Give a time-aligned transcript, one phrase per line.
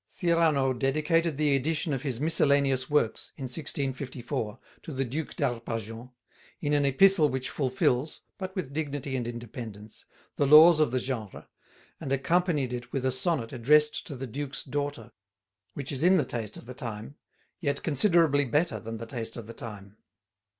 [0.07, 6.09] Cyrano dedicated the edition of his "Miscellaneous Works" in 1654 to the Duc d'Arpajon,
[6.59, 10.05] in an epistle which fulfils, but with dignity and independence,
[10.37, 11.47] the laws of the genre,
[11.99, 15.11] and accompanied it with a sonnet addressed to the Duke's daughter,
[15.75, 17.15] which is in the taste of the time,
[17.59, 19.97] yet considerably better than the taste of the time.